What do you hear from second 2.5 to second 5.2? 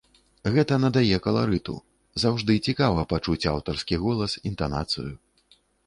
цікава пачуць аўтарскі голас, інтанацыю.